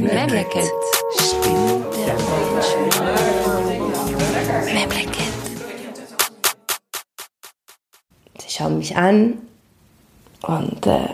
[0.00, 0.70] Memleket.
[4.64, 5.32] Memleket.
[8.38, 9.38] Sie schauen mich an
[10.42, 11.08] und äh,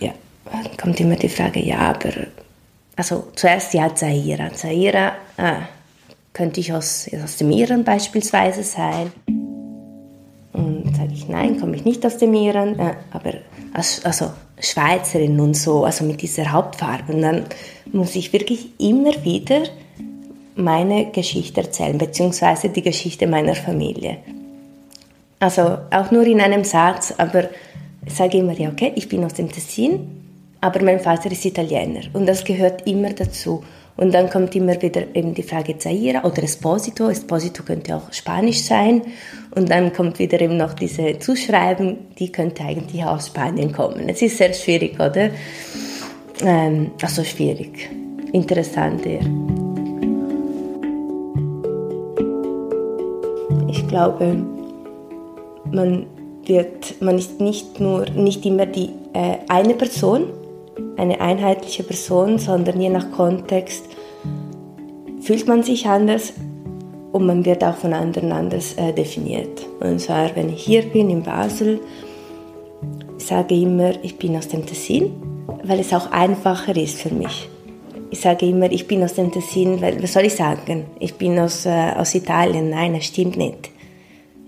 [0.00, 0.12] ja,
[0.44, 2.10] dann kommt immer die Frage, ja, aber
[2.96, 4.52] also zuerst ja Zaira.
[4.52, 5.68] Zaira ah,
[6.32, 9.12] könnte ich aus, aus dem Iran beispielsweise sein.
[10.86, 13.34] Und sage ich, nein, komme ich nicht aus dem Iran, äh, aber
[13.72, 17.12] als, also Schweizerin und so, also mit dieser Hauptfarbe.
[17.12, 17.44] Und dann
[17.92, 19.62] muss ich wirklich immer wieder
[20.54, 24.18] meine Geschichte erzählen, beziehungsweise die Geschichte meiner Familie.
[25.38, 27.50] Also auch nur in einem Satz, aber
[28.06, 30.24] ich sage immer, ja, okay, ich bin aus dem Tessin,
[30.60, 33.62] aber mein Vater ist Italiener und das gehört immer dazu.
[33.96, 37.08] Und dann kommt immer wieder eben die Frage Zaira oder Esposito.
[37.08, 39.02] Esposito könnte auch Spanisch sein.
[39.54, 44.08] Und dann kommt wieder eben noch diese Zuschreiben, die könnte eigentlich aus Spanien kommen.
[44.08, 45.30] Es ist sehr schwierig, oder?
[46.42, 47.88] Ähm, also schwierig.
[48.32, 49.20] Interessant eher.
[53.68, 54.44] Ich glaube,
[55.72, 56.06] man
[56.44, 60.26] wird, man ist nicht nur, nicht immer die äh, eine Person,
[60.96, 63.84] eine einheitliche Person, sondern je nach Kontext
[65.20, 66.32] fühlt man sich anders
[67.12, 69.66] und man wird auch von anderen anders äh, definiert.
[69.80, 71.80] Und zwar, wenn ich hier bin in Basel,
[73.18, 75.10] sage ich immer, ich bin aus dem Tessin,
[75.64, 77.48] weil es auch einfacher ist für mich.
[78.10, 80.84] Ich sage immer, ich bin aus dem Tessin, weil, was soll ich sagen?
[81.00, 82.70] Ich bin aus, äh, aus Italien.
[82.70, 83.70] Nein, das stimmt nicht.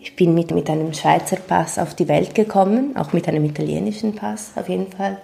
[0.01, 4.15] Ich bin mit, mit einem Schweizer Pass auf die Welt gekommen, auch mit einem italienischen
[4.15, 5.19] Pass auf jeden Fall.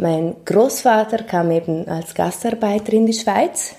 [0.00, 3.74] Mein Großvater kam eben als Gastarbeiter in die Schweiz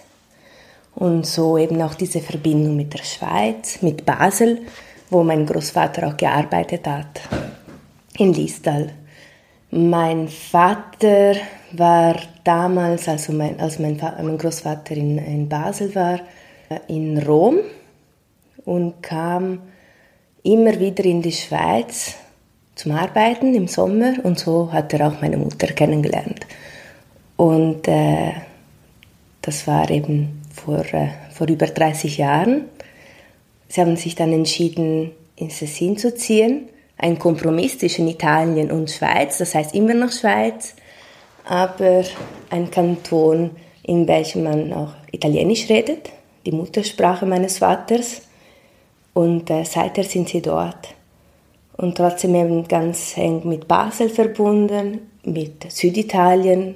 [0.96, 4.64] und so eben auch diese Verbindung mit der Schweiz, mit Basel,
[5.10, 7.22] wo mein Großvater auch gearbeitet hat,
[8.18, 8.92] in Liestal.
[9.72, 11.36] Mein Vater
[11.72, 16.20] war damals, also mein, als mein, mein Großvater in, in Basel war,
[16.90, 17.60] in Rom
[18.66, 19.62] und kam
[20.44, 22.16] immer wieder in die Schweiz
[22.80, 26.48] zum Arbeiten im Sommer und so hat er auch meine Mutter kennengelernt.
[27.36, 28.32] Und äh,
[29.42, 32.70] das war eben vor, äh, vor über 30 Jahren.
[33.68, 36.70] Sie haben sich dann entschieden, ins Tessin zu ziehen.
[36.98, 40.74] Ein Kompromiss zwischen Italien und Schweiz, das heißt immer noch Schweiz,
[41.44, 42.06] aber
[42.50, 46.12] ein Kanton, in welchem man auch Italienisch redet,
[46.46, 48.22] die Muttersprache meines Vaters.
[49.14, 50.99] Und äh, seither sind sie dort
[51.80, 56.76] und trotzdem eben ganz eng mit Basel verbunden, mit Süditalien.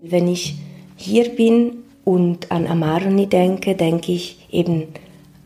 [0.00, 0.54] Wenn ich
[0.96, 4.84] hier bin und an Amaroni denke, denke ich eben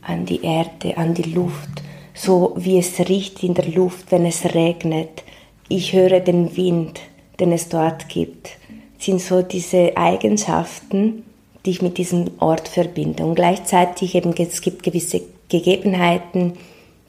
[0.02, 4.54] an die Erde, an die Luft, so wie es riecht in der Luft, wenn es
[4.54, 5.24] regnet.
[5.68, 7.00] Ich höre den Wind,
[7.40, 8.50] den es dort gibt.
[8.96, 11.24] Das sind so diese Eigenschaften,
[11.64, 13.24] die ich mit diesem Ort verbinde.
[13.24, 16.54] Und gleichzeitig eben, es gibt gewisse Gegebenheiten,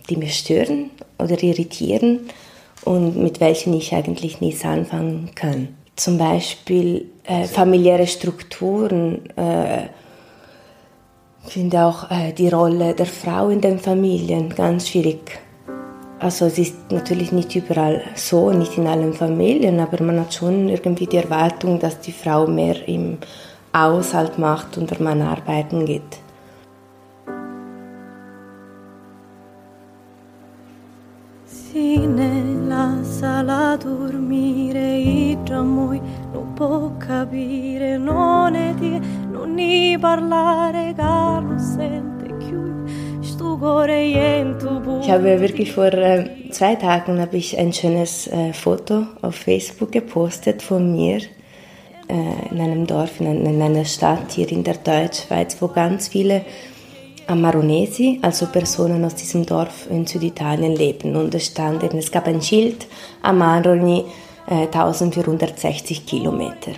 [0.09, 2.21] die mich stören oder irritieren
[2.83, 5.69] und mit welchen ich eigentlich nichts anfangen kann.
[5.95, 9.29] Zum Beispiel äh, familiäre Strukturen.
[9.37, 9.83] Äh,
[11.45, 15.39] ich finde auch äh, die Rolle der Frau in den Familien ganz schwierig.
[16.19, 20.69] Also es ist natürlich nicht überall so, nicht in allen Familien, aber man hat schon
[20.69, 23.17] irgendwie die Erwartung, dass die Frau mehr im
[23.75, 26.19] Haushalt macht und Mann arbeiten geht.
[31.45, 35.99] Sì, nella sala dormire i tramoi
[36.31, 39.01] non può capire, non è di,
[39.31, 42.61] non ni parlare, gar non sente più.
[45.01, 49.91] Ich habe wirklich vor äh, zwei Tagen habe ich ein schönes äh, Foto auf Facebook
[49.91, 51.21] gepostet von mir
[52.07, 56.43] in einem Dorf, in, in einer Stadt hier in der Deutschschweiz, wo ganz viele
[57.27, 61.15] Amaronesi, also Personen aus diesem Dorf in Süditalien leben.
[61.15, 62.87] Und es stand eben, es gab ein Schild,
[63.21, 64.05] Amaroni,
[64.47, 66.73] äh, 1460 Kilometer.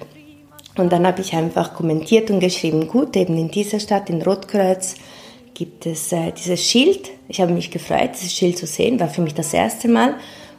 [0.77, 4.95] Und dann habe ich einfach kommentiert und geschrieben, gut, eben in dieser Stadt, in Rotkreuz,
[5.53, 7.09] gibt es äh, dieses Schild.
[7.27, 10.15] Ich habe mich gefreut, dieses Schild zu sehen, war für mich das erste Mal.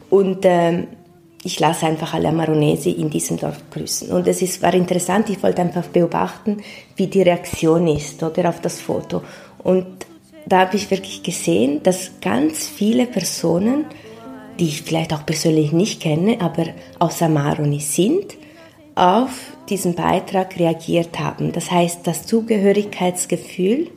[0.09, 0.87] Und äh,
[1.47, 4.11] ich lasse einfach alle Amaronesi in diesem Dorf grüßen.
[4.11, 6.59] Und es ist, war interessant, ich wollte einfach beobachten,
[6.97, 9.23] wie die Reaktion ist oder auf das Foto.
[9.63, 9.87] Und
[10.45, 13.85] da habe ich wirklich gesehen, dass ganz viele Personen,
[14.59, 16.67] die ich vielleicht auch persönlich nicht kenne, aber
[16.99, 18.35] aus Amaroni sind,
[18.97, 19.31] auf
[19.69, 21.53] diesen Beitrag reagiert haben.
[21.53, 23.93] Das heißt, das Zugehörigkeitsgefühl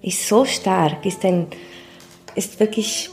[0.00, 1.48] ist so stark, ist, ein,
[2.34, 3.10] ist wirklich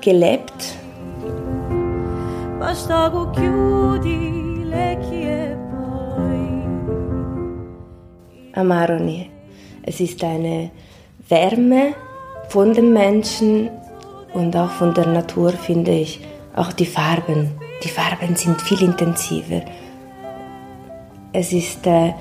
[0.00, 0.74] gelebt
[8.54, 9.26] Amarone.
[9.82, 10.70] Es ist eine
[11.28, 11.94] Wärme
[12.48, 13.70] von den Menschen
[14.34, 16.20] und auch von der Natur, finde ich.
[16.54, 17.52] Auch die Farben.
[17.82, 19.62] Die Farben sind viel intensiver.
[21.32, 22.12] Es ist äh,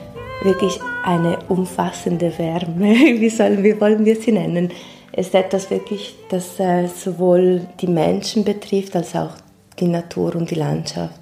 [0.41, 2.93] wirklich eine umfassende Wärme.
[3.19, 4.71] Wie, sollen, wie wollen wir sie nennen?
[5.13, 9.31] Ist etwas wirklich, das äh, sowohl die Menschen betrifft, als auch
[9.79, 11.19] die Natur und die Landschaft.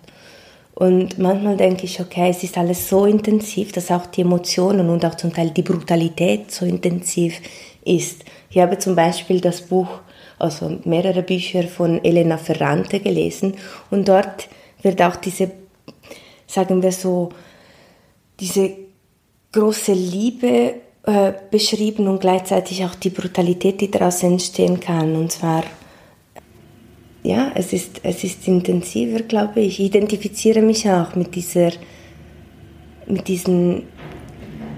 [0.80, 5.04] Und manchmal denke ich, okay, es ist alles so intensiv, dass auch die Emotionen und
[5.04, 7.42] auch zum Teil die Brutalität so intensiv
[7.84, 8.24] ist.
[8.50, 9.90] Ich habe zum Beispiel das Buch,
[10.38, 13.56] also mehrere Bücher von Elena Ferrante gelesen
[13.92, 14.48] und dort
[14.82, 15.52] wird auch diese,
[16.48, 17.28] sagen wir so,
[18.40, 18.72] diese
[19.52, 20.76] große Liebe
[21.10, 25.16] äh, beschrieben und gleichzeitig auch die Brutalität, die daraus entstehen kann.
[25.16, 25.64] Und zwar,
[27.24, 29.80] ja, es ist, es ist intensiver, glaube ich.
[29.80, 31.72] Ich identifiziere mich auch mit dieser,
[33.08, 33.84] mit diesen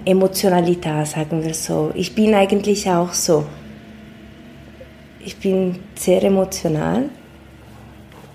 [0.06, 1.92] Emotionalität, sagen wir so.
[1.94, 3.46] Ich bin eigentlich auch so.
[5.24, 7.10] Ich bin sehr emotional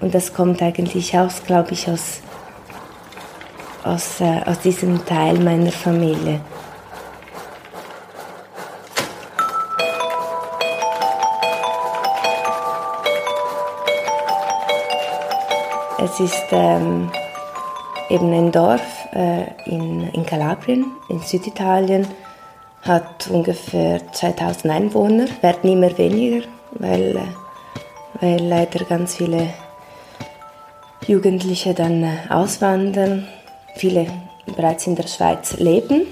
[0.00, 2.20] und das kommt eigentlich aus, glaube ich, aus
[3.86, 6.40] aus, äh, aus diesem Teil meiner Familie.
[16.06, 17.10] Es ist ähm,
[18.08, 18.80] eben ein Dorf
[19.12, 22.06] äh, in, in Kalabrien, in Süditalien,
[22.82, 26.46] hat ungefähr 2000 Einwohner, werden immer weniger,
[26.78, 29.48] weil, äh, weil leider ganz viele
[31.08, 33.26] Jugendliche dann äh, auswandern
[33.74, 34.06] viele
[34.54, 36.06] bereits in der Schweiz leben.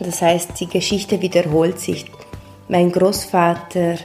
[0.00, 2.10] Das heißt, die Geschichte wiederholt sich.
[2.68, 3.96] Mein Großvater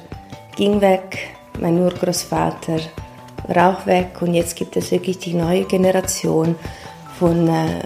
[0.58, 1.30] ging weg,
[1.62, 2.80] mein Urgroßvater
[3.48, 6.56] war auch weg und jetzt gibt es wirklich die neue Generation
[7.20, 7.84] von, äh,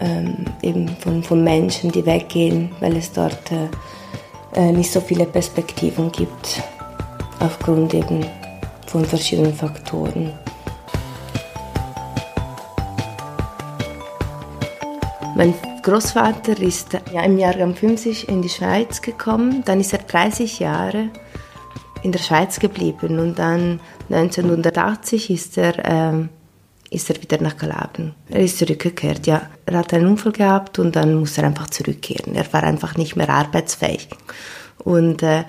[0.00, 3.68] ähm, eben von, von Menschen, die weggehen, weil es dort äh,
[4.60, 6.62] äh nicht so viele Perspektiven gibt,
[7.40, 8.24] aufgrund eben
[8.86, 10.32] von verschiedenen Faktoren.
[15.34, 20.60] Mein Großvater ist ja, im Jahrgang 50 in die Schweiz gekommen, dann ist er 30
[20.60, 21.08] Jahre
[22.02, 23.80] in der Schweiz geblieben und dann
[24.12, 25.78] 1980 ist er,
[26.12, 26.28] äh,
[26.90, 28.14] ist er wieder nach Kalabrien.
[28.28, 29.42] Er ist zurückgekehrt, ja.
[29.66, 32.34] Er hat einen Unfall gehabt und dann musste er einfach zurückkehren.
[32.34, 34.08] Er war einfach nicht mehr arbeitsfähig.
[34.84, 35.44] Und äh,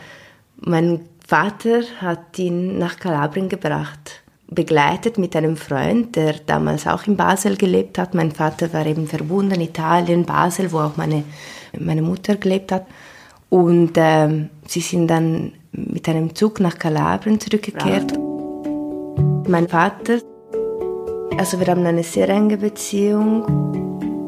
[0.59, 4.23] mein Vater hat ihn nach Kalabrien gebracht
[4.53, 8.13] begleitet mit einem Freund, der damals auch in Basel gelebt hat.
[8.13, 11.23] Mein Vater war eben verbunden, Italien, Basel, wo auch meine,
[11.77, 12.85] meine Mutter gelebt hat.
[13.49, 18.11] Und äh, sie sind dann mit einem Zug nach Kalabrien zurückgekehrt.
[18.11, 18.32] Ja.
[19.47, 20.19] Mein Vater,
[21.37, 23.43] also wir haben eine sehr enge Beziehung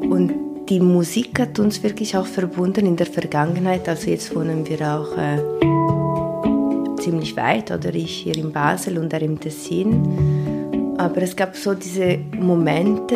[0.09, 0.33] und
[0.67, 3.87] die Musik hat uns wirklich auch verbunden in der Vergangenheit.
[3.87, 5.37] Also jetzt wohnen wir auch äh,
[7.01, 10.95] ziemlich weit, oder ich hier in Basel und er im Tessin.
[10.97, 13.15] Aber es gab so diese Momente,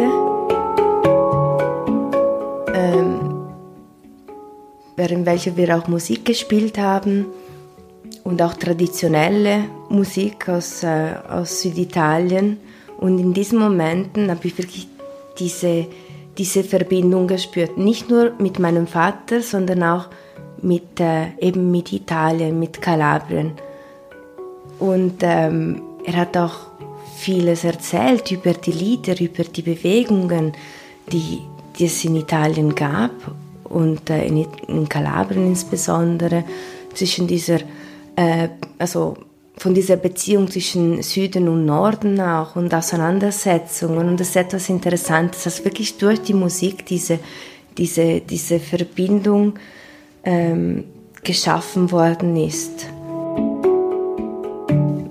[2.76, 3.50] ähm,
[4.96, 7.26] während welcher wir auch Musik gespielt haben
[8.24, 12.58] und auch traditionelle Musik aus, äh, aus Süditalien.
[12.98, 14.88] Und in diesen Momenten habe ich wirklich
[15.38, 15.88] diese,
[16.38, 17.78] diese Verbindung gespürt.
[17.78, 20.08] Nicht nur mit meinem Vater, sondern auch
[20.62, 23.54] mit, äh, eben mit Italien, mit Kalabrien.
[24.80, 26.56] Und ähm, er hat auch
[27.18, 30.54] vieles erzählt über die Lieder, über die Bewegungen,
[31.12, 31.42] die,
[31.78, 33.12] die es in Italien gab
[33.66, 36.44] und äh, in, in Kalabrien insbesondere,
[36.94, 37.60] zwischen dieser,
[38.16, 39.18] äh, also
[39.60, 44.08] von dieser Beziehung zwischen Süden und Norden auch und Auseinandersetzungen.
[44.08, 47.20] Und das ist etwas Interessantes, dass wirklich durch die Musik diese,
[47.78, 49.60] diese, diese Verbindung
[50.24, 50.86] ähm,
[51.24, 52.88] geschaffen worden ist.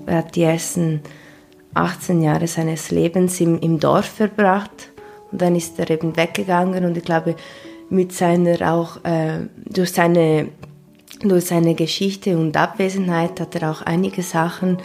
[0.07, 1.01] Er hat die ersten
[1.75, 4.89] 18 Jahre seines Lebens im, im Dorf verbracht
[5.31, 7.35] und dann ist er eben weggegangen und ich glaube,
[7.91, 10.47] mit seiner auch, äh, durch seine
[11.21, 14.77] durch seine Geschichte und Abwesenheit hat er auch einige Sachen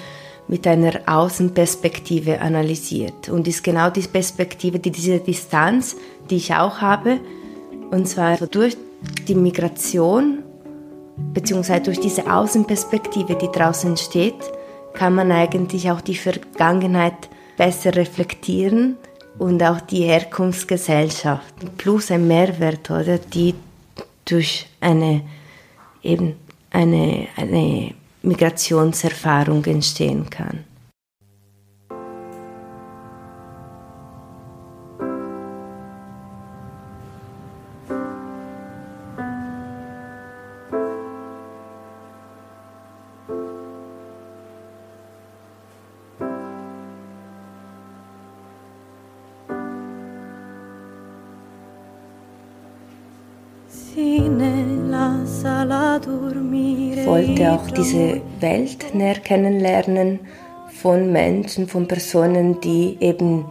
[0.48, 3.28] mit einer Außenperspektive analysiert.
[3.28, 5.96] Und ist genau die Perspektive, die, diese Distanz,
[6.28, 7.20] die ich auch habe,
[7.90, 8.76] und zwar durch
[9.28, 10.42] die Migration,
[11.32, 14.34] beziehungsweise durch diese Außenperspektive, die draußen entsteht,
[14.94, 18.96] kann man eigentlich auch die Vergangenheit besser reflektieren
[19.38, 21.54] und auch die Herkunftsgesellschaft.
[21.78, 23.54] Plus ein Mehrwert, oder, die
[24.24, 25.22] durch eine,
[26.04, 26.36] eben
[26.70, 30.64] eine, eine Migrationserfahrung entstehen kann.
[57.06, 60.20] Wollte auch diese Welt näher kennenlernen
[60.82, 63.44] von Menschen, von Personen, die eben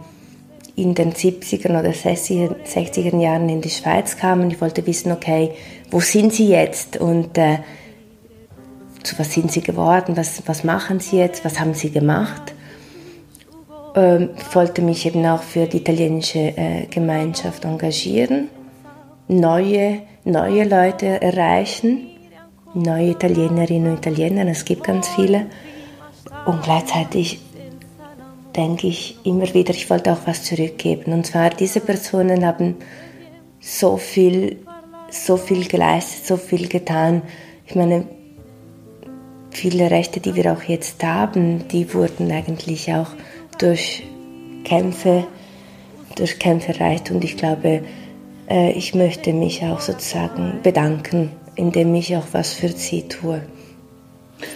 [0.75, 4.51] in den 70er oder 60er, 60er Jahren in die Schweiz kamen.
[4.51, 5.51] Ich wollte wissen, okay,
[5.91, 6.97] wo sind sie jetzt?
[6.97, 7.59] Und äh,
[9.03, 12.53] zu was sind sie geworden, was, was machen sie jetzt, was haben sie gemacht.
[13.95, 18.49] Ähm, ich wollte mich eben auch für die italienische äh, Gemeinschaft engagieren,
[19.27, 22.07] neue, neue Leute erreichen,
[22.73, 25.47] neue Italienerinnen und Italiener, es gibt ganz viele.
[26.45, 27.39] Und gleichzeitig
[28.55, 31.13] denke ich immer wieder, ich wollte auch was zurückgeben.
[31.13, 32.75] Und zwar, diese Personen haben
[33.59, 34.57] so viel,
[35.09, 37.21] so viel geleistet, so viel getan.
[37.65, 38.05] Ich meine,
[39.51, 43.09] viele Rechte, die wir auch jetzt haben, die wurden eigentlich auch
[43.57, 44.03] durch
[44.63, 45.25] Kämpfe,
[46.15, 47.11] durch Kämpfe erreicht.
[47.11, 47.83] Und ich glaube,
[48.49, 53.41] ich möchte mich auch sozusagen bedanken, indem ich auch was für sie tue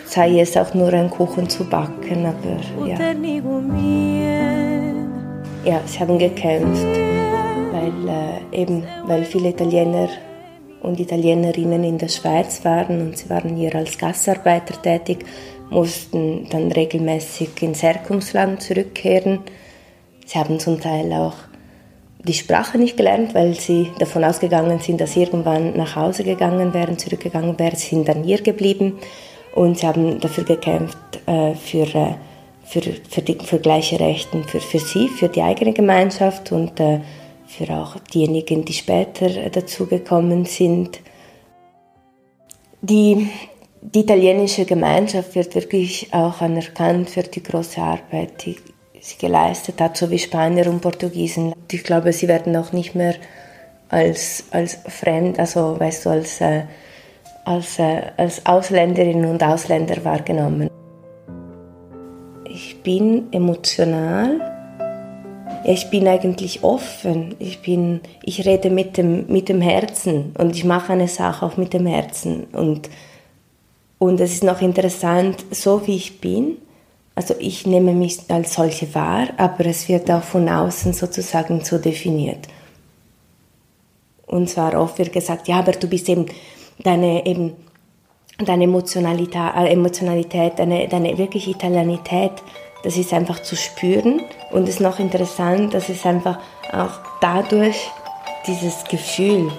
[0.06, 2.98] sei es auch nur ein Kuchen zu backen, aber ja.
[5.66, 6.86] Ja, sie haben gekämpft,
[7.72, 10.08] weil äh, eben, weil viele Italiener
[10.82, 15.26] und Italienerinnen in der Schweiz waren und sie waren hier als Gastarbeiter tätig,
[15.70, 19.40] mussten dann regelmäßig ins Herkunftsland zurückkehren.
[20.26, 21.36] Sie haben zum Teil auch
[22.28, 26.74] die Sprache nicht gelernt, weil sie davon ausgegangen sind, dass sie irgendwann nach Hause gegangen
[26.74, 27.76] wären, zurückgegangen wären.
[27.76, 29.00] Sie sind dann hier geblieben
[29.56, 32.16] und sie haben dafür gekämpft, äh, für, äh,
[32.64, 37.00] für, für, die, für gleiche Rechte für, für sie, für die eigene Gemeinschaft und äh,
[37.48, 41.00] für auch diejenigen, die später dazugekommen sind.
[42.82, 43.30] Die,
[43.82, 48.58] die italienische Gemeinschaft wird wirklich auch anerkannt für die große Arbeit, die
[49.08, 51.54] sie geleistet hat, so wie Spanier und Portugiesen.
[51.72, 53.16] Ich glaube, sie werden auch nicht mehr
[53.90, 56.64] als, als fremd, also weißt du, als äh,
[57.48, 60.70] als, äh, als Ausländerinnen und Ausländer wahrgenommen.
[62.46, 64.42] Ich bin emotional.
[65.64, 67.36] Ich bin eigentlich offen.
[67.40, 71.56] Ich, bin, ich rede mit dem, mit dem Herzen und ich mache eine Sache auch
[71.56, 72.46] mit dem Herzen.
[72.52, 72.90] Und,
[73.98, 76.58] und es ist noch interessant, so wie ich bin,
[77.18, 81.80] also ich nehme mich als solche wahr, aber es wird auch von außen sozusagen so
[81.80, 82.48] definiert.
[84.28, 86.28] Und zwar oft wird gesagt, ja, aber du bist eben
[86.84, 87.56] deine eben
[88.46, 92.34] deine Emotionalität, äh, Emotionalität deine, deine wirklich Italianität,
[92.84, 94.22] das ist einfach zu spüren.
[94.52, 96.38] Und es ist noch interessant, dass es einfach
[96.72, 97.90] auch dadurch
[98.46, 99.52] dieses Gefühl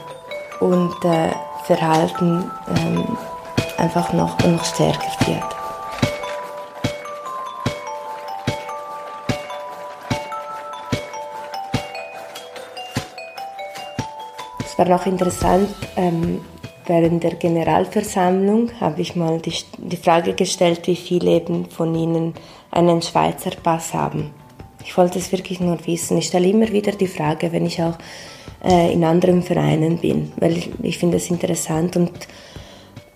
[0.60, 1.32] und äh,
[1.64, 3.18] Verhalten ähm,
[3.78, 5.57] einfach noch, noch stärker wird.
[14.70, 16.40] Es war noch interessant, ähm,
[16.88, 22.32] Während der Generalversammlung habe ich mal die, die Frage gestellt, wie viele eben von Ihnen
[22.70, 24.30] einen Schweizer Pass haben.
[24.82, 26.16] Ich wollte es wirklich nur wissen.
[26.16, 27.98] Ich stelle immer wieder die Frage, wenn ich auch
[28.64, 32.10] äh, in anderen Vereinen bin, weil ich, ich finde es interessant und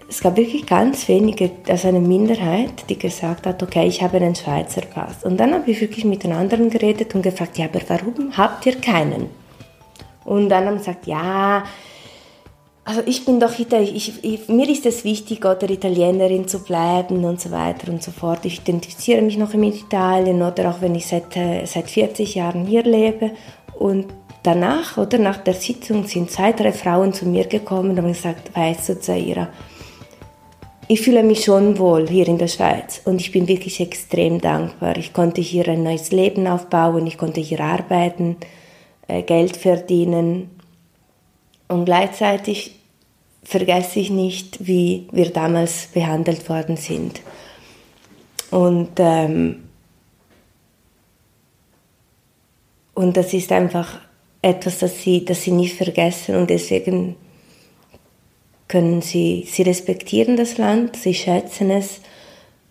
[0.07, 4.35] es gab wirklich ganz wenige, also eine Minderheit, die gesagt hat, okay, ich habe einen
[4.35, 5.25] Schweizer Pass.
[5.25, 8.67] Und dann habe ich wirklich mit den anderen geredet und gefragt, ja, aber warum habt
[8.67, 9.42] ihr keinen?
[10.25, 11.65] Und dann haben sie gesagt, ja,
[12.85, 17.25] also ich bin doch Italiener, ich, ich, mir ist es wichtig, oder Italienerin zu bleiben
[17.25, 18.45] und so weiter und so fort.
[18.45, 22.67] Ich identifiziere mich noch mit Italien oder auch wenn ich seit, äh, seit 40 Jahren
[22.67, 23.31] hier lebe.
[23.79, 24.07] Und
[24.43, 28.55] danach oder nach der Sitzung sind zwei, drei Frauen zu mir gekommen und haben gesagt,
[28.57, 29.49] weißt du, Zaira,
[30.89, 34.97] ich fühle mich schon wohl hier in der Schweiz und ich bin wirklich extrem dankbar.
[34.97, 38.37] Ich konnte hier ein neues Leben aufbauen, ich konnte hier arbeiten,
[39.21, 40.51] Geld verdienen
[41.69, 42.77] und gleichzeitig
[43.43, 47.21] vergesse ich nicht, wie wir damals behandelt worden sind.
[48.51, 49.65] Und, ähm,
[52.95, 54.01] und das ist einfach
[54.43, 57.17] etwas, das sie, das sie nicht vergessen und deswegen
[58.69, 62.01] können sie, sie respektieren das Land, sie schätzen es,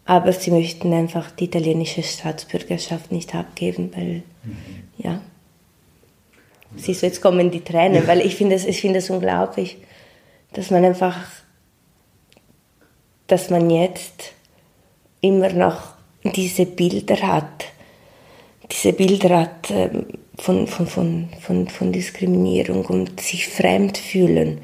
[0.06, 4.56] aber sie möchten einfach die italienische Staatsbürgerschaft nicht abgeben, weil, mhm.
[4.98, 5.22] ja.
[6.76, 9.78] Siehst du, jetzt kommen die Tränen, weil ich finde es ich unglaublich,
[10.54, 11.18] dass man einfach,
[13.28, 14.34] dass man jetzt
[15.22, 17.66] immer noch diese Bilder hat,
[18.72, 20.06] diese Bilder hat ähm,
[20.38, 24.62] von, von, von, von, von Diskriminierung und sich fremd fühlen.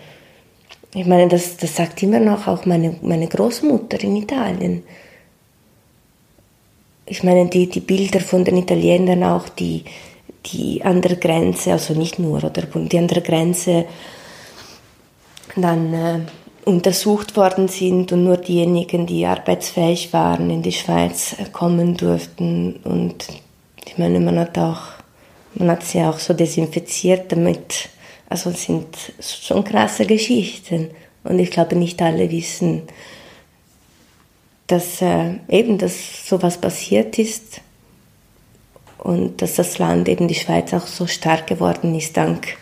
[0.93, 4.83] Ich meine, das, das sagt immer noch auch meine, meine Großmutter in Italien.
[7.05, 9.83] Ich meine, die, die Bilder von den Italienern auch, die,
[10.45, 13.85] die an der Grenze, also nicht nur, oder die an der Grenze
[15.55, 16.19] dann äh,
[16.65, 22.75] untersucht worden sind und nur diejenigen, die arbeitsfähig waren, in die Schweiz äh, kommen durften.
[22.83, 23.27] Und
[23.85, 24.81] ich meine, man hat auch,
[25.55, 27.89] man hat sie auch so desinfiziert, damit,
[28.29, 28.87] also es sind
[29.19, 30.89] schon krasse Geschichten.
[31.23, 32.83] Und ich glaube, nicht alle wissen,
[34.67, 37.61] dass äh, eben, dass sowas passiert ist
[39.07, 42.57] und dass das Land eben die Schweiz auch so stark geworden ist dank,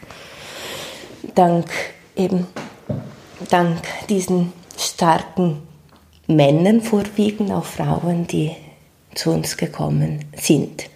[1.34, 1.66] dank
[2.16, 2.46] eben
[3.50, 5.64] dank diesen starken
[6.28, 8.52] Männern vorwiegend auch Frauen, die
[9.16, 10.88] zu uns gekommen sind.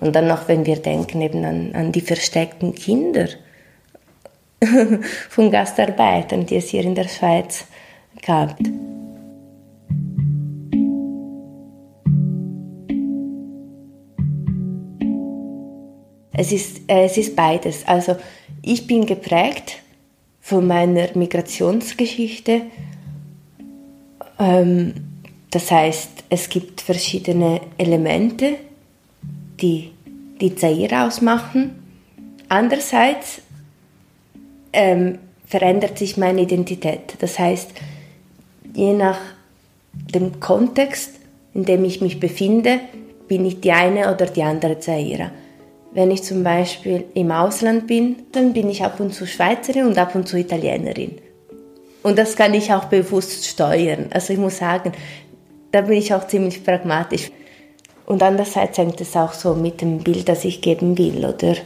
[0.00, 3.28] Und dann noch, wenn wir denken eben an, an die versteckten Kinder
[5.28, 7.66] von Gastarbeitern, die es hier in der Schweiz
[8.22, 8.56] gab.
[16.36, 17.86] Es ist, äh, es ist beides.
[17.86, 18.16] Also
[18.62, 19.78] ich bin geprägt
[20.40, 22.62] von meiner Migrationsgeschichte.
[24.38, 24.94] Ähm,
[25.50, 28.56] das heißt, es gibt verschiedene Elemente,
[29.60, 29.92] die
[30.40, 31.70] die Zaire ausmachen.
[32.50, 33.40] Andererseits
[34.74, 37.14] ähm, verändert sich meine Identität.
[37.20, 37.70] Das heißt,
[38.74, 39.18] je nach
[39.92, 41.12] dem Kontext,
[41.54, 42.80] in dem ich mich befinde,
[43.26, 45.30] bin ich die eine oder die andere Zaira.
[45.92, 49.98] Wenn ich zum Beispiel im Ausland bin, dann bin ich ab und zu Schweizerin und
[49.98, 51.18] ab und zu Italienerin.
[52.02, 54.06] Und das kann ich auch bewusst steuern.
[54.10, 54.92] Also ich muss sagen,
[55.72, 57.30] da bin ich auch ziemlich pragmatisch.
[58.04, 61.56] Und andererseits hängt es auch so mit dem Bild, das ich geben will, oder?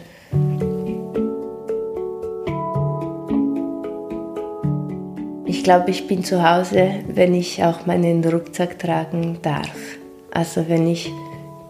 [5.44, 9.98] Ich glaube, ich bin zu Hause, wenn ich auch meinen Rucksack tragen darf.
[10.30, 11.12] Also wenn ich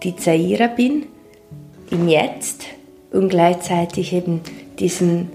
[0.04, 1.06] die Zaira bin,
[1.90, 2.64] im Jetzt
[3.12, 4.40] und gleichzeitig eben
[4.78, 5.30] diesen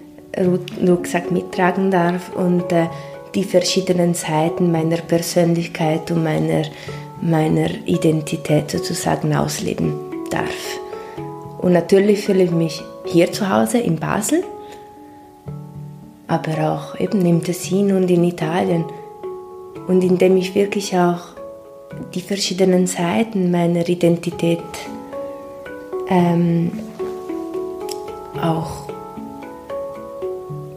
[0.87, 2.87] Rucksack mittragen darf und äh,
[3.33, 6.63] die verschiedenen Seiten meiner Persönlichkeit und meiner,
[7.21, 9.93] meiner Identität sozusagen ausleben
[10.31, 10.79] darf.
[11.59, 14.43] Und natürlich fühle ich mich hier zu Hause in Basel,
[16.27, 18.85] aber auch eben im Tessin und in Italien.
[19.87, 21.35] Und indem ich wirklich auch
[22.13, 24.59] die verschiedenen Seiten meiner Identität
[26.09, 26.71] ähm,
[28.41, 28.89] auch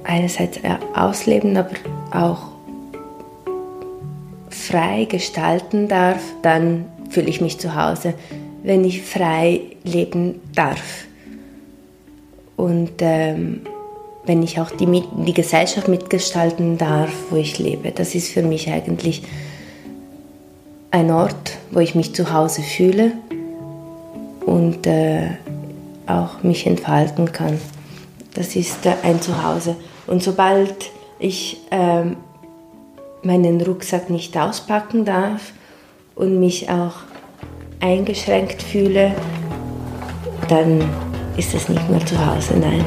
[0.04, 0.58] einerseits
[0.94, 1.70] ausleben, aber
[2.12, 2.48] auch
[4.48, 8.14] frei gestalten darf, dann fühle ich mich zu Hause,
[8.62, 11.04] wenn ich frei leben darf.
[12.56, 13.60] Und ähm,
[14.24, 17.92] wenn ich auch die, die Gesellschaft mitgestalten darf, wo ich lebe.
[17.92, 19.22] Das ist für mich eigentlich
[20.90, 23.12] ein Ort, wo ich mich zu Hause fühle
[24.48, 25.28] und äh,
[26.06, 27.60] auch mich entfalten kann.
[28.34, 29.76] Das ist äh, ein Zuhause.
[30.06, 32.04] Und sobald ich äh,
[33.22, 35.52] meinen Rucksack nicht auspacken darf
[36.14, 36.94] und mich auch
[37.80, 39.12] eingeschränkt fühle,
[40.48, 40.82] dann
[41.36, 42.84] ist es nicht mehr zu Hause, nein.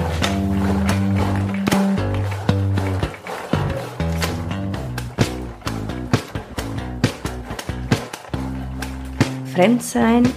[9.53, 10.27] Fremdsein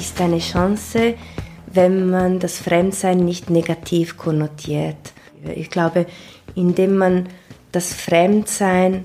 [0.00, 1.14] ist eine Chance,
[1.66, 5.12] wenn man das Fremdsein nicht negativ konnotiert.
[5.54, 6.06] Ich glaube,
[6.54, 7.28] indem man
[7.72, 9.04] das Fremdsein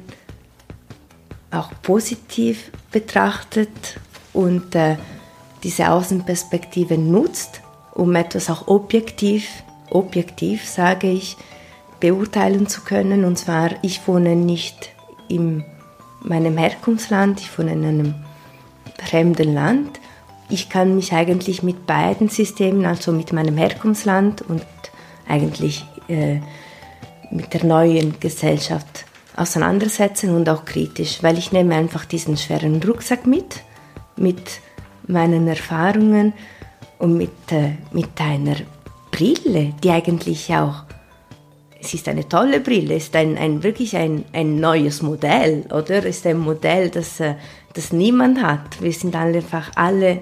[1.52, 4.00] auch positiv betrachtet
[4.34, 4.98] und äh,
[5.64, 7.62] diese Außenperspektive nutzt,
[7.94, 9.48] um etwas auch objektiv,
[9.90, 11.38] objektiv sage ich,
[12.00, 13.24] beurteilen zu können.
[13.24, 14.90] Und zwar, ich wohne nicht
[15.28, 15.64] in
[16.22, 18.16] meinem Herkunftsland, ich wohne in einem
[18.98, 20.00] fremden Land
[20.50, 24.66] ich kann mich eigentlich mit beiden Systemen, also mit meinem Herkunftsland und
[25.28, 26.40] eigentlich äh,
[27.32, 29.06] mit der neuen Gesellschaft
[29.36, 33.64] auseinandersetzen und auch kritisch, weil ich nehme einfach diesen schweren Rucksack mit,
[34.16, 34.62] mit
[35.08, 36.34] meinen Erfahrungen
[37.00, 38.56] und mit, äh, mit einer
[39.12, 40.84] Brille, die eigentlich auch,
[41.80, 46.06] es ist eine tolle Brille, es ist ein, ein wirklich ein, ein neues Modell, oder?
[46.06, 47.36] Es ist ein Modell, das, äh,
[47.76, 48.82] das niemand hat.
[48.82, 50.22] Wir sind einfach alle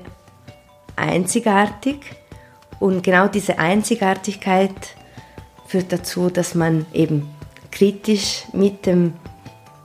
[0.95, 1.97] einzigartig
[2.79, 4.95] und genau diese Einzigartigkeit
[5.67, 7.29] führt dazu, dass man eben
[7.71, 9.13] kritisch mit, dem,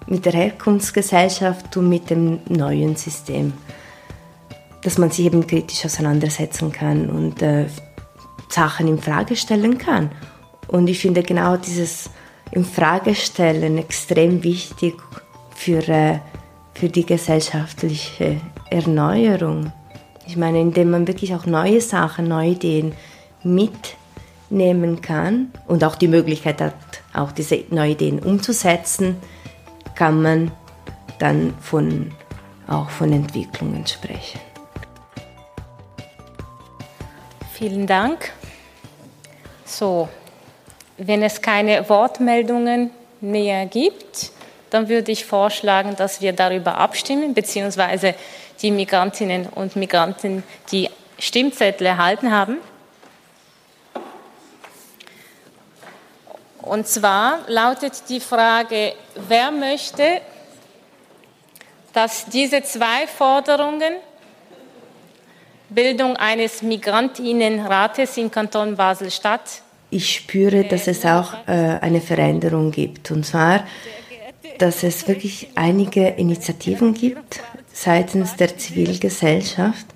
[0.07, 3.53] mit der Herkunftsgesellschaft und mit dem neuen System,
[4.83, 7.67] dass man sich eben kritisch auseinandersetzen kann und äh,
[8.49, 10.11] Sachen in Frage stellen kann.
[10.67, 12.11] Und ich finde genau dieses
[12.51, 14.95] Infragestellen extrem wichtig
[15.55, 16.19] für, äh,
[16.79, 19.73] für die gesellschaftliche Erneuerung.
[20.29, 22.93] Ich meine, indem man wirklich auch neue Sachen, neue Ideen
[23.43, 23.97] mit
[24.49, 26.75] nehmen kann und auch die Möglichkeit hat,
[27.13, 29.17] auch diese neuen Ideen umzusetzen,
[29.97, 30.53] kann man
[31.19, 32.13] dann von,
[32.69, 34.39] auch von Entwicklungen sprechen.
[37.55, 38.33] Vielen Dank.
[39.65, 40.09] So,
[40.97, 44.31] wenn es keine Wortmeldungen mehr gibt,
[44.71, 48.15] dann würde ich vorschlagen, dass wir darüber abstimmen, beziehungsweise
[48.61, 52.59] die Migrantinnen und Migranten die Stimmzettel erhalten haben.
[56.63, 58.93] Und zwar lautet die Frage,
[59.29, 60.21] wer möchte,
[61.93, 63.95] dass diese zwei Forderungen,
[65.71, 73.11] Bildung eines Migrantinnenrates im Kanton Basel-Stadt, ich spüre, dass es auch äh, eine Veränderung gibt.
[73.11, 73.65] Und zwar,
[74.59, 77.41] dass es wirklich einige Initiativen gibt
[77.73, 79.87] seitens der Zivilgesellschaft,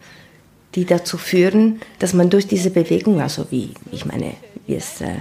[0.74, 4.34] die dazu führen, dass man durch diese Bewegung, also wie ich meine,
[4.66, 5.16] wie es, äh,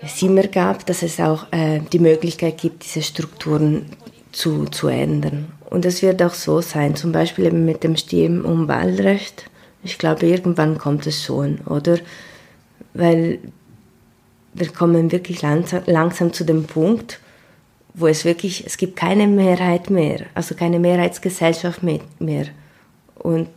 [0.00, 3.86] es immer gab, dass es auch äh, die Möglichkeit gibt, diese Strukturen
[4.32, 5.52] zu, zu ändern.
[5.70, 9.50] Und es wird auch so sein, zum Beispiel eben mit dem Stimm- und Wahlrecht.
[9.82, 11.98] Ich glaube, irgendwann kommt es schon, oder?
[12.94, 13.38] Weil
[14.54, 17.20] wir kommen wirklich langsam, langsam zu dem Punkt,
[17.96, 22.46] wo es wirklich, es gibt keine Mehrheit mehr, also keine Mehrheitsgesellschaft mehr.
[23.14, 23.48] Und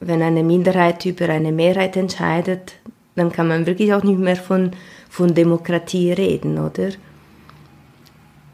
[0.00, 2.74] wenn eine Minderheit über eine Mehrheit entscheidet,
[3.14, 4.72] dann kann man wirklich auch nicht mehr von,
[5.08, 6.90] von Demokratie reden, oder?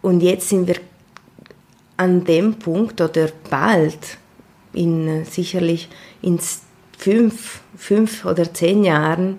[0.02, 0.76] Und jetzt sind wir
[1.96, 4.18] an dem Punkt oder bald,
[4.74, 5.88] in sicherlich
[6.20, 6.38] in
[6.98, 9.38] fünf, fünf oder zehn Jahren,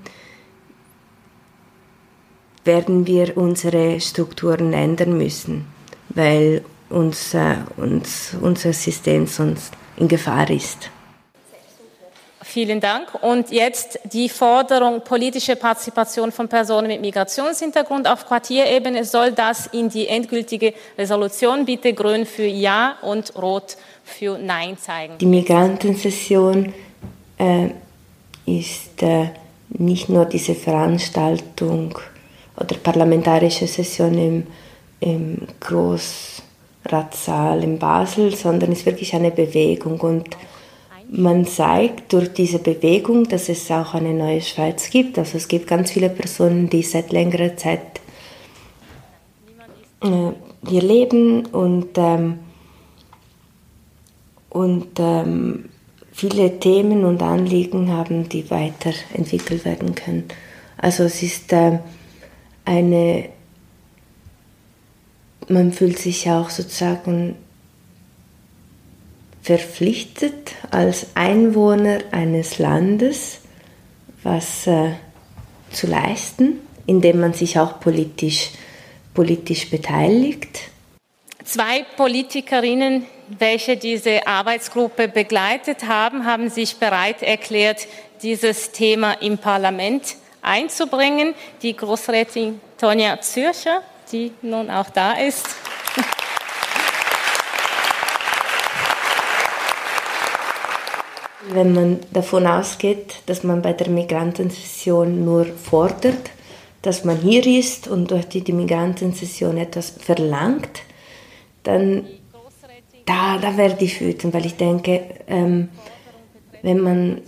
[2.68, 5.66] werden wir unsere Strukturen ändern müssen,
[6.10, 10.92] weil uns, äh, uns, unser System sonst in Gefahr ist.
[12.44, 13.10] Vielen Dank.
[13.22, 19.04] Und jetzt die Forderung politische Partizipation von Personen mit Migrationshintergrund auf Quartierebene.
[19.04, 25.18] Soll das in die endgültige Resolution bitte grün für Ja und rot für Nein zeigen?
[25.18, 26.74] Die Migrantensession
[27.38, 27.70] äh,
[28.46, 29.30] ist äh,
[29.70, 32.00] nicht nur diese Veranstaltung
[32.58, 34.44] oder parlamentarische Session im,
[35.00, 40.38] im Großratssaal in Basel, sondern ist wirklich eine Bewegung und
[41.10, 45.18] man zeigt durch diese Bewegung, dass es auch eine neue Schweiz gibt.
[45.18, 48.02] Also es gibt ganz viele Personen, die seit längerer Zeit
[50.04, 50.32] äh,
[50.68, 52.40] hier leben und, ähm,
[54.50, 55.70] und ähm,
[56.12, 60.26] viele Themen und Anliegen haben, die weiterentwickelt werden können.
[60.78, 61.80] Also es ist äh,
[62.68, 63.30] eine,
[65.48, 67.36] man fühlt sich auch sozusagen
[69.42, 73.40] verpflichtet als Einwohner eines Landes
[74.24, 74.92] was äh,
[75.72, 78.50] zu leisten, indem man sich auch politisch,
[79.14, 80.70] politisch beteiligt.
[81.46, 83.06] Zwei Politikerinnen,
[83.40, 87.88] welche diese Arbeitsgruppe begleitet haben, haben sich bereit erklärt,
[88.22, 91.36] dieses Thema im Parlament einzubringen.
[91.62, 95.46] Die Großrätin Tonja Zürcher, die nun auch da ist.
[101.50, 106.32] Wenn man davon ausgeht, dass man bei der Migrantensession nur fordert,
[106.82, 110.82] dass man hier ist und durch die Migrantensession etwas verlangt,
[111.64, 112.06] dann
[113.06, 115.70] da, da werde ich wütend, weil ich denke, ähm,
[116.62, 117.22] wenn man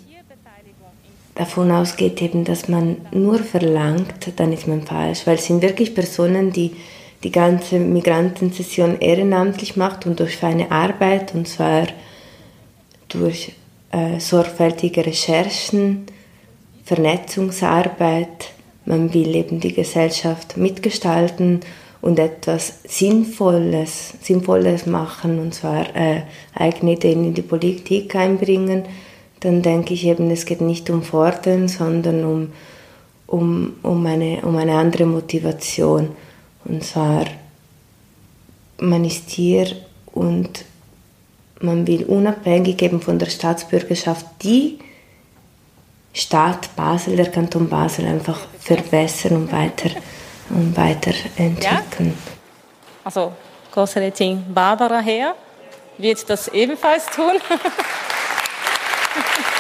[1.40, 5.96] davon ausgeht, eben, dass man nur verlangt, dann ist man falsch, weil es sind wirklich
[5.96, 6.76] Personen, die
[7.24, 11.88] die ganze Migrantensession ehrenamtlich macht und durch feine Arbeit, und zwar
[13.08, 13.54] durch
[13.92, 16.08] äh, sorgfältige Recherchen,
[16.84, 18.52] Vernetzungsarbeit,
[18.86, 21.62] man will eben die Gesellschaft mitgestalten
[22.02, 26.24] und etwas Sinnvolles, Sinnvolles machen, und zwar äh,
[26.54, 28.84] eigene Ideen in die Politik einbringen
[29.40, 32.54] dann denke ich eben, es geht nicht um Fordern, sondern um,
[33.28, 36.10] um, um, eine, um eine andere Motivation.
[36.66, 37.26] Und zwar,
[38.78, 39.68] man ist hier
[40.14, 40.66] und
[41.62, 44.80] man will unabhängig eben von der Staatsbürgerschaft die
[46.14, 49.92] Stadt Basel, der Kanton Basel einfach verbessern und weiter,
[50.50, 51.62] und weiterentwickeln.
[51.62, 52.32] Ja?
[53.04, 53.34] Also
[53.72, 55.36] Großrätin Barbara Herr
[55.98, 57.34] wird das ebenfalls tun.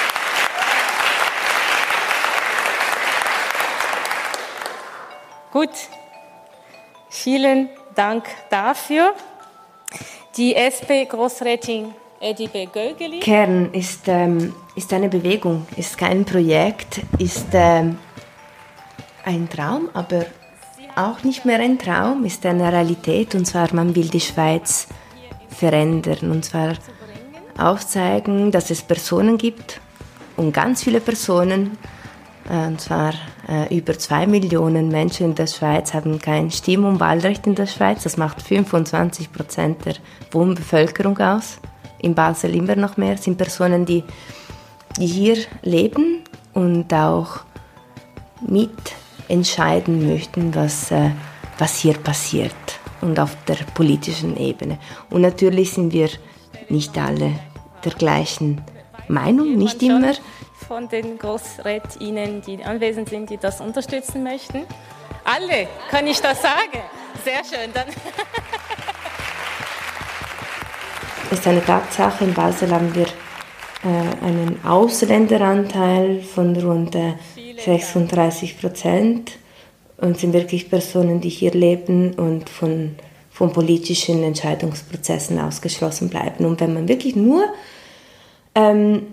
[5.51, 5.69] Gut,
[7.09, 9.13] vielen Dank dafür.
[10.37, 13.19] Die SP-Großrätin Edibe Gögeli.
[13.19, 17.97] Kern ist, ähm, ist eine Bewegung, ist kein Projekt, ist ähm,
[19.23, 20.25] ein Traum, aber
[20.95, 23.35] auch nicht mehr ein Traum, ist eine Realität.
[23.35, 24.87] Und zwar, man will die Schweiz
[25.49, 26.31] verändern.
[26.31, 26.73] Und zwar
[27.59, 29.81] aufzeigen, dass es Personen gibt
[30.37, 31.77] und ganz viele Personen,
[32.49, 33.13] äh, und zwar
[33.47, 37.67] äh, über zwei Millionen Menschen in der Schweiz haben kein Stimm- und Wahlrecht in der
[37.67, 38.03] Schweiz.
[38.03, 39.95] Das macht 25 Prozent der
[40.31, 41.59] Wohnbevölkerung aus.
[41.99, 44.03] In Basel immer noch mehr sind Personen, die,
[44.97, 47.41] hier leben und auch
[48.41, 51.11] mitentscheiden möchten, was, äh,
[51.57, 52.53] was hier passiert
[53.01, 54.77] und auf der politischen Ebene.
[55.09, 56.09] Und natürlich sind wir
[56.69, 57.31] nicht alle
[57.85, 58.61] der gleichen
[59.07, 60.13] Meinung, nicht immer.
[60.67, 64.65] Von den GroßrätInnen, die anwesend sind, die das unterstützen möchten.
[65.23, 66.81] Alle, kann ich das sagen?
[67.23, 67.71] Sehr schön.
[67.73, 67.87] Dann
[71.31, 73.07] ist eine Tatsache, in Basel haben wir
[73.83, 76.97] äh, einen Ausländeranteil von rund
[77.57, 79.31] 36 äh, Prozent
[79.97, 82.95] und sind wirklich Personen, die hier leben und von,
[83.39, 86.43] von politischen Entscheidungsprozessen ausgeschlossen bleiben.
[86.43, 87.45] Und wenn man wirklich nur
[88.53, 89.03] ähm,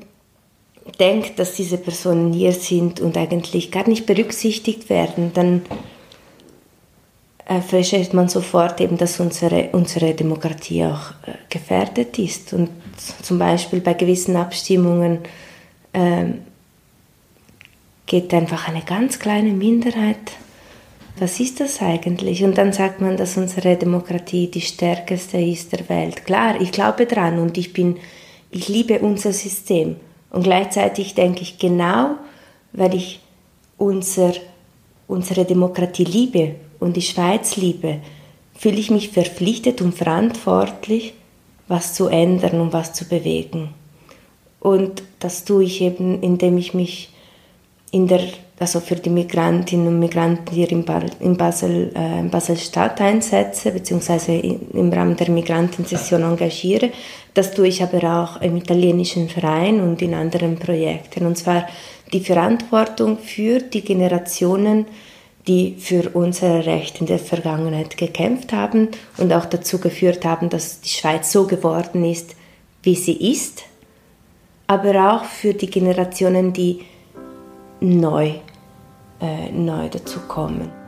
[0.99, 5.63] denkt, dass diese Personen hier sind und eigentlich gar nicht berücksichtigt werden, dann
[7.45, 12.53] äh, feststellt man sofort eben, dass unsere, unsere Demokratie auch äh, gefährdet ist.
[12.53, 12.71] Und
[13.23, 15.21] zum Beispiel bei gewissen Abstimmungen
[15.93, 16.25] äh,
[18.07, 20.33] geht einfach eine ganz kleine Minderheit.
[21.19, 22.45] Was ist das eigentlich?
[22.45, 26.27] Und dann sagt man, dass unsere Demokratie die stärkste ist der Welt.
[26.27, 27.97] Klar, ich glaube dran und ich bin,
[28.51, 29.97] ich liebe unser System.
[30.31, 32.17] Und gleichzeitig denke ich genau,
[32.73, 33.21] weil ich
[33.79, 34.35] unser,
[35.09, 38.01] unsere Demokratie liebe und die Schweiz liebe,
[38.55, 41.15] fühle ich mich verpflichtet und verantwortlich,
[41.69, 43.71] was zu ändern und was zu bewegen.
[44.61, 47.11] Und das tue ich eben, indem ich mich
[47.91, 48.21] in der,
[48.59, 54.93] also für die Migrantinnen und Migranten hier in, Basel, äh, in Basel-Stadt einsetze, beziehungsweise im
[54.93, 56.91] Rahmen der Migrantensession engagiere.
[57.35, 61.27] Das tue ich aber auch im italienischen Verein und in anderen Projekten.
[61.27, 61.67] Und zwar
[62.13, 64.87] die Verantwortung für die Generationen,
[65.47, 68.89] die für unsere Rechte in der Vergangenheit gekämpft haben
[69.19, 72.35] und auch dazu geführt haben, dass die Schweiz so geworden ist,
[72.83, 73.65] wie sie ist,
[74.67, 76.81] aber auch für die Generationen, die
[77.81, 78.35] neu,
[79.21, 80.86] äh, neu dazu kommen.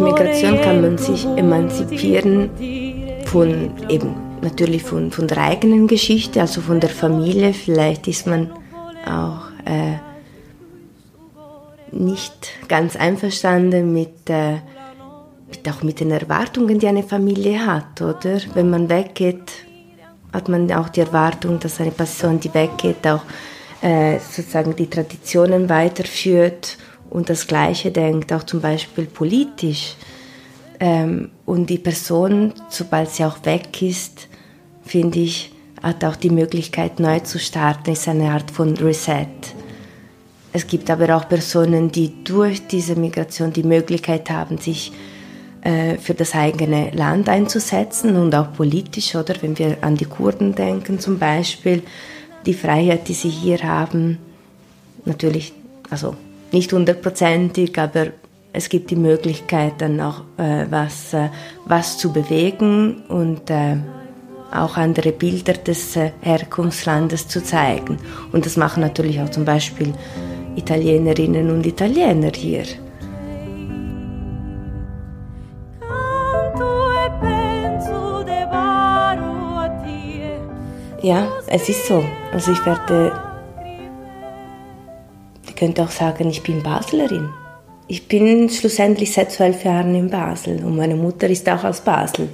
[0.00, 2.50] Migration kann man sich emanzipieren
[3.26, 7.52] von eben natürlich von, von der eigenen Geschichte, also von der Familie.
[7.52, 8.50] Vielleicht ist man
[9.06, 9.98] auch äh,
[11.92, 14.58] nicht ganz einverstanden mit äh,
[15.68, 18.38] auch mit den Erwartungen, die eine Familie hat, oder?
[18.54, 19.52] Wenn man weggeht,
[20.32, 23.22] hat man auch die Erwartung, dass eine Person, die weggeht, auch
[23.82, 26.78] äh, sozusagen die Traditionen weiterführt
[27.10, 29.94] und das Gleiche denkt, auch zum Beispiel politisch.
[30.78, 34.28] Ähm, und die Person, sobald sie auch weg ist,
[34.84, 39.26] finde ich, hat auch die Möglichkeit, neu zu starten, ist eine Art von Reset.
[40.52, 44.92] Es gibt aber auch Personen, die durch diese Migration die Möglichkeit haben, sich
[45.62, 50.54] äh, für das eigene Land einzusetzen und auch politisch, oder wenn wir an die Kurden
[50.54, 51.82] denken zum Beispiel,
[52.46, 54.18] die Freiheit, die sie hier haben,
[55.04, 55.52] natürlich,
[55.90, 56.16] also
[56.52, 58.08] nicht hundertprozentig, aber
[58.52, 61.28] es gibt die Möglichkeit dann auch äh, was, äh,
[61.66, 63.76] was zu bewegen und äh,
[64.52, 67.98] auch andere Bilder des äh, Herkunftslandes zu zeigen.
[68.32, 69.92] Und das machen natürlich auch zum Beispiel
[70.56, 72.64] Italienerinnen und Italiener hier.
[81.02, 82.04] Ja, es ist so.
[82.30, 83.12] Also ich werde,
[85.60, 87.28] könnte auch sagen, ich bin Baslerin.
[87.86, 92.30] Ich bin schlussendlich seit zwölf Jahren in Basel und meine Mutter ist auch aus Basel.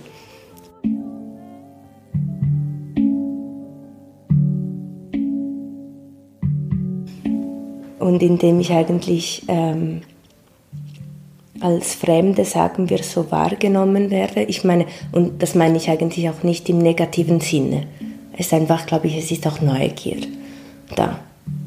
[7.98, 10.02] Und indem ich eigentlich ähm,
[11.58, 16.44] als Fremde, sagen wir so, wahrgenommen werde, ich meine, und das meine ich eigentlich auch
[16.44, 17.88] nicht im negativen Sinne,
[18.34, 20.18] es ist einfach, glaube ich, es ist auch Neugier
[20.94, 21.18] da.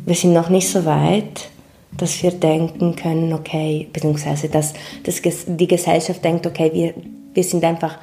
[0.09, 1.49] Wir sind noch nicht so weit,
[1.95, 6.95] dass wir denken können, okay, beziehungsweise dass, dass die Gesellschaft denkt, okay, wir,
[7.35, 7.99] wir sind einfach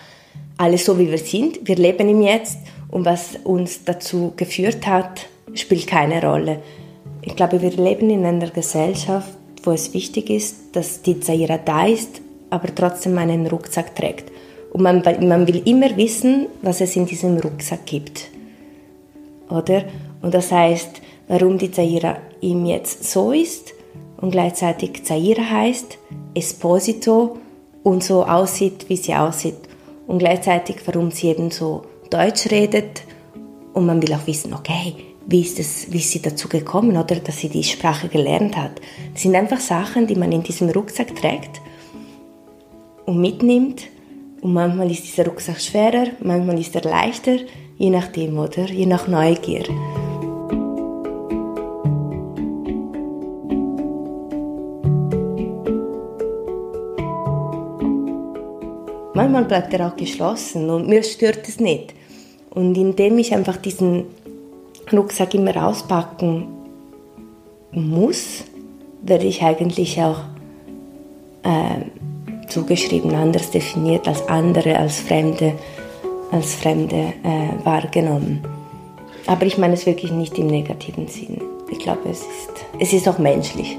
[0.56, 2.58] alle so, wie wir sind, wir leben im Jetzt
[2.90, 6.62] und was uns dazu geführt hat, spielt keine Rolle.
[7.22, 11.86] Ich glaube, wir leben in einer Gesellschaft, wo es wichtig ist, dass die Zaira da
[11.86, 14.30] ist, aber trotzdem einen Rucksack trägt.
[14.72, 18.28] Und man, man will immer wissen, was es in diesem Rucksack gibt.
[19.48, 19.84] Oder?
[20.22, 23.74] Und das heißt, warum die Zaira ihm jetzt so ist
[24.16, 25.98] und gleichzeitig Zaira heißt,
[26.34, 27.38] Esposito
[27.82, 29.56] und so aussieht, wie sie aussieht.
[30.06, 33.02] Und gleichzeitig, warum sie eben so Deutsch redet.
[33.74, 34.94] Und man will auch wissen, okay,
[35.26, 38.80] wie ist, es, wie ist sie dazu gekommen, oder dass sie die Sprache gelernt hat.
[39.12, 41.60] Das sind einfach Sachen, die man in diesem Rucksack trägt
[43.04, 43.82] und mitnimmt.
[44.40, 47.38] Und manchmal ist dieser Rucksack schwerer, manchmal ist er leichter,
[47.78, 48.66] je nachdem, oder?
[48.66, 49.64] Je nach Neugier.
[59.16, 61.94] Manchmal bleibt er auch geschlossen und mir stört es nicht.
[62.50, 64.04] Und indem ich einfach diesen
[64.92, 66.48] Rucksack immer auspacken
[67.72, 68.44] muss,
[69.00, 70.18] werde ich eigentlich auch
[71.44, 75.54] äh, zugeschrieben, anders definiert als andere, als Fremde,
[76.30, 78.42] als Fremde äh, wahrgenommen.
[79.26, 81.40] Aber ich meine es wirklich nicht im negativen Sinn.
[81.70, 83.78] Ich glaube, es ist, es ist auch menschlich.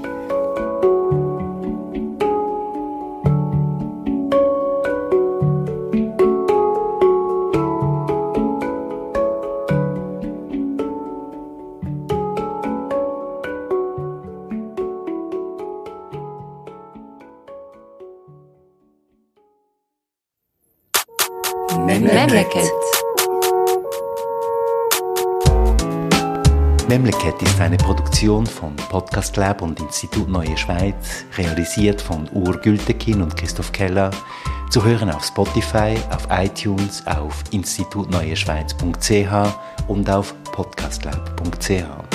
[28.18, 34.10] Produktion von Podcast Lab und Institut Neue Schweiz, realisiert von Ur Gültekin und Christoph Keller,
[34.70, 42.07] zu hören auf Spotify, auf iTunes, auf institutneueschweiz.ch und auf podcastlab.ch.